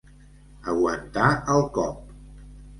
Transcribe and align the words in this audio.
Aguantar 0.73 1.29
el 1.59 1.63
cop. 1.79 2.13